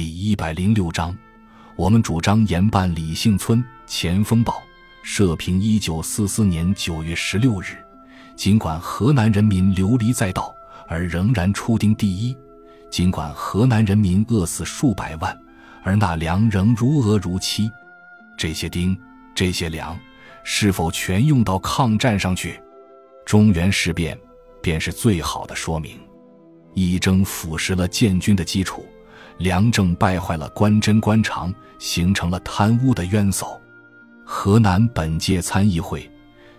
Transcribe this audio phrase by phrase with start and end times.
[0.00, 1.12] 第一百零六章，
[1.74, 3.64] 我们主张严办李姓村。
[3.84, 4.62] 前锋报
[5.02, 7.84] 社评：一九四四年九月十六日，
[8.36, 10.54] 尽管河南人民流离在道，
[10.86, 12.32] 而仍然出丁第一；
[12.88, 15.36] 尽管河南人民饿死数百万，
[15.82, 17.68] 而那粮仍如鹅如期。
[18.36, 18.96] 这些丁，
[19.34, 19.98] 这些粮，
[20.44, 22.62] 是否全用到抗战上去？
[23.26, 24.16] 中原事变
[24.62, 25.98] 便是最好的说明。
[26.72, 28.86] 义征腐蚀了建军的基础。
[29.38, 33.56] 梁政败坏了官箴官常，形成了贪污的冤薮。
[34.24, 36.10] 河南本届参议会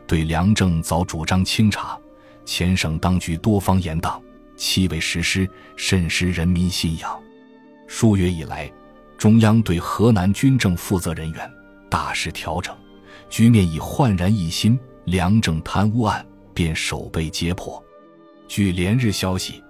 [0.07, 1.99] 对梁政早主张清查，
[2.45, 4.21] 前省当局多方严党，
[4.55, 7.19] 期未实施，甚失人民信仰。
[7.85, 8.71] 数月以来，
[9.17, 11.51] 中央对河南军政负责人员
[11.89, 12.73] 大势调整，
[13.29, 17.83] 局面已焕然一新，梁政贪污案便首被揭破。
[18.47, 19.61] 据连日消息，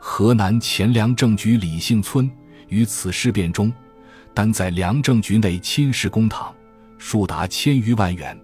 [0.00, 2.30] 河南前粮政局李姓村。
[2.68, 3.72] 于此事变中，
[4.34, 6.52] 单在粮政局内侵蚀公帑，
[6.98, 8.38] 数达千余万元。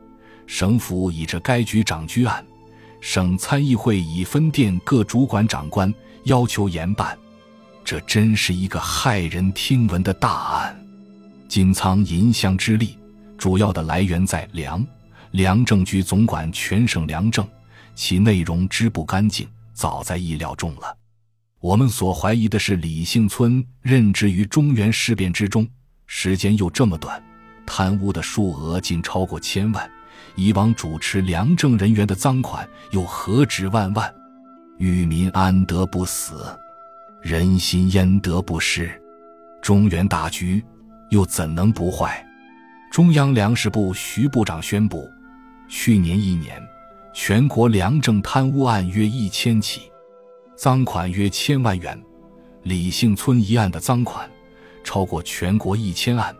[0.47, 2.45] 省府以这该局长居案，
[3.01, 5.93] 省参议会以分店各主管长官
[6.25, 7.17] 要求严办。
[7.85, 10.87] 这真是一个骇人听闻的大案。
[11.49, 12.99] 金仓银箱之力，
[13.37, 14.85] 主要的来源在粮
[15.31, 17.47] 粮政局总管全省粮政，
[17.95, 21.02] 其内容之不干净，早在意料中了。
[21.63, 25.65] 我们所怀疑的是李姓村任职于中原事变之中，
[26.09, 27.23] 时间又这么短，
[27.65, 29.89] 贪污的数额竟超过千万，
[30.35, 34.13] 以往主持粮政人员的赃款又何止万万？
[34.79, 36.45] 裕民安得不死？
[37.23, 38.91] 人心焉得不失？
[39.63, 40.61] 中原大局
[41.11, 42.27] 又怎能不坏？
[42.91, 45.09] 中央粮食部徐部长宣布，
[45.69, 46.61] 去年一年，
[47.15, 49.92] 全国粮政贪污案约一千起。
[50.57, 52.01] 赃款约千万元，
[52.63, 54.31] 李姓村一案的赃款
[54.85, 56.35] 超过全国一千案，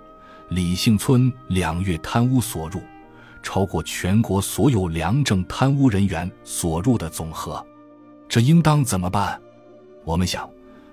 [0.51, 2.81] 李姓村两月贪污所入
[3.43, 7.65] 超过全国所有粮政贪污人员所入的总和，
[8.29, 9.41] 这应当怎么办？
[10.05, 10.49] 我们想，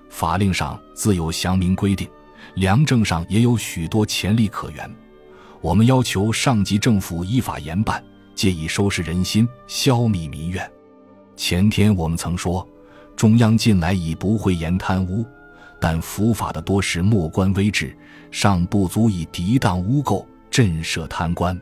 [0.08, 2.08] 法令上自有详明规定，
[2.54, 4.90] 粮政上也有许多潜力可原，
[5.60, 8.02] 我们要求上级政府依法严办，
[8.34, 10.68] 借以收拾人心，消弭民怨。
[11.36, 12.66] 前天我们曾说。
[13.20, 15.26] 中央近来已不会言贪污，
[15.78, 17.94] 但伏法的多是末官微制，
[18.30, 21.60] 尚不足以涤荡污垢、震慑贪官。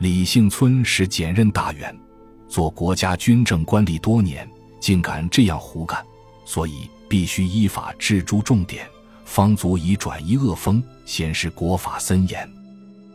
[0.00, 1.98] 李姓村是检任大员，
[2.46, 4.46] 做国家军政官吏多年，
[4.80, 6.04] 竟敢这样胡干，
[6.44, 8.86] 所以必须依法治诸重点，
[9.24, 12.46] 方足以转移恶风，显示国法森严。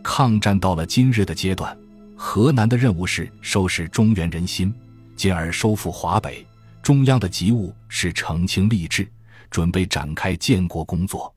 [0.02, 1.78] 抗战到了今日的阶段，
[2.16, 4.74] 河南的任务是收拾中原人心，
[5.16, 6.44] 进而收复华北。
[6.88, 9.06] 中央的急务是澄清吏治，
[9.52, 11.36] 准备展开建国工作，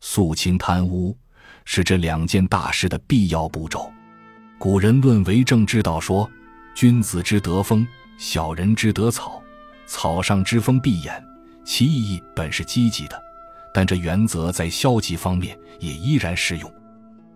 [0.00, 1.16] 肃清贪污
[1.64, 3.90] 是这两件大事的必要步骤。
[4.58, 6.30] 古人论为政之道说
[6.76, 7.88] ：“君子之德风，
[8.18, 9.42] 小人之德草。
[9.86, 11.18] 草上之风必偃。”
[11.64, 13.18] 其意义本是积极的，
[13.72, 16.70] 但这原则在消极方面也依然适用。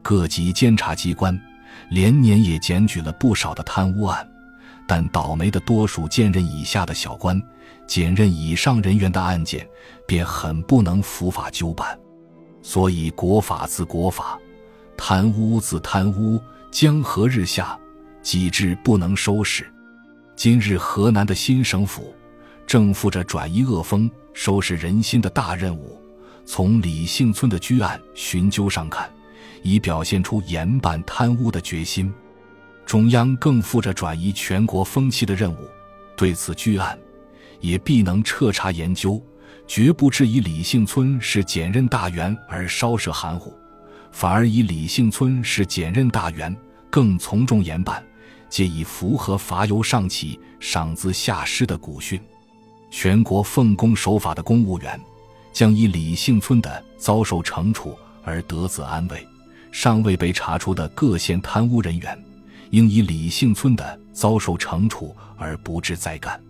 [0.02, 1.34] 各级监察机关
[1.88, 4.30] 连年也检举了不少的贪污案。
[4.86, 7.42] 但倒霉的多数荐任以下的小官，
[7.86, 9.68] 检任以上人员的案件，
[10.06, 11.98] 便很不能伏法纠办。
[12.62, 14.38] 所以国法自国法，
[14.96, 17.78] 贪污自贪污，江河日下，
[18.22, 19.66] 机制不能收拾。
[20.34, 22.14] 今日河南的新省府，
[22.66, 26.00] 正负着转移恶风、收拾人心的大任务。
[26.44, 29.10] 从李姓村的居案寻究上看，
[29.62, 32.12] 已表现出严办贪污的决心。
[32.86, 35.68] 中央更负着转移全国风气的任务，
[36.16, 36.96] 对此据案，
[37.60, 39.20] 也必能彻查研究，
[39.66, 43.52] 绝不质疑李姓村是检任大员而稍涉含糊，
[44.12, 46.56] 反而以李姓村是检任大员
[46.88, 48.00] 更从重严办，
[48.48, 52.20] 借以符合罚由上起，赏资下施的古训。
[52.88, 54.98] 全国奉公守法的公务员，
[55.52, 59.16] 将以李姓村的遭受惩处而得自安慰；
[59.72, 62.16] 尚未被查出的各县贪污人员。
[62.70, 66.40] 应以李姓村的遭受惩处而不致再干，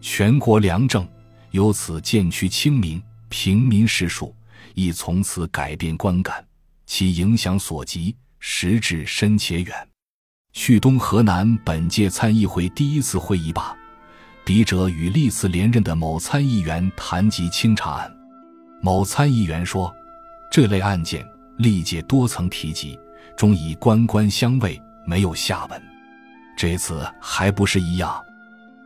[0.00, 1.06] 全国良政
[1.50, 4.34] 由此渐趋清明，平民士庶
[4.74, 6.44] 亦从此改变观感，
[6.86, 9.74] 其影响所及实质深且远。
[10.52, 13.76] 去东河南本届参议会第一次会议罢，
[14.44, 18.12] 笔者与历次连任的某参议员谈及清查案，
[18.82, 19.94] 某参议员说，
[20.50, 21.24] 这类案件
[21.58, 22.98] 历届多曾提及，
[23.36, 24.80] 终以官官相卫。
[25.04, 25.82] 没有下文，
[26.56, 28.22] 这次还不是一样？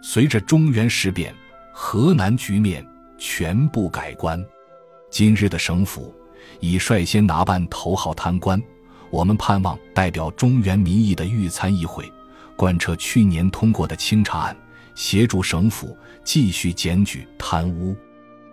[0.02, 1.34] 随着中原事变，
[1.72, 2.87] 河南局面
[3.19, 4.43] 全部改观。
[5.11, 6.14] 今日的省府
[6.61, 8.61] 已率先拿办头号贪官。
[9.11, 12.11] 我们盼望代表中原民意的预参议会，
[12.56, 14.56] 贯彻去年通过的清查案，
[14.94, 17.96] 协助省府继续检举贪污。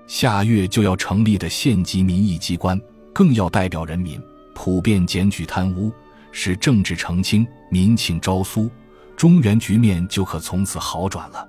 [0.05, 2.79] 下月就要成立的县级民意机关，
[3.11, 4.21] 更要代表人民
[4.53, 5.91] 普遍检举贪污，
[6.31, 8.69] 使政治澄清，民情昭苏，
[9.15, 11.47] 中原局面就可从此好转了。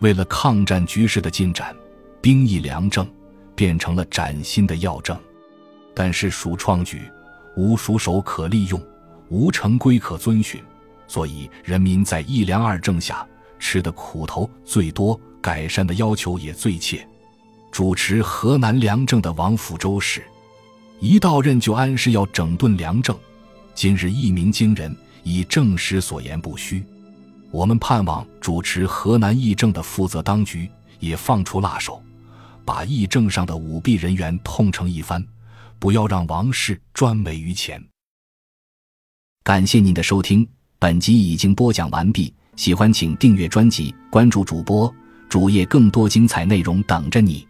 [0.00, 1.74] 为了抗战局势的进展，
[2.20, 3.08] 兵役粮政
[3.54, 5.18] 变成了崭新的要政，
[5.94, 7.02] 但是蜀创举。
[7.56, 8.80] 无属守可利用，
[9.30, 10.62] 无成规可遵循，
[11.08, 13.26] 所以人民在一粮二政下
[13.58, 17.04] 吃的苦头最多，改善的要求也最切。
[17.72, 20.22] 主持河南粮政的王府周氏，
[21.00, 23.18] 一到任就暗示要整顿粮政。
[23.80, 24.92] 今日一鸣惊人，
[25.22, 26.84] 以正史所言不虚。
[27.52, 32.02] 我们盼望主持河南议政的负责当局也放出辣手，
[32.64, 35.24] 把议政上的舞弊人员痛惩一番。
[35.78, 37.80] 不要让王室专为于钱。
[39.44, 40.44] 感谢您的收听，
[40.80, 42.34] 本集已经播讲完毕。
[42.56, 44.92] 喜欢请订阅专辑，关注主播
[45.28, 47.46] 主页，更多精彩内容等着你。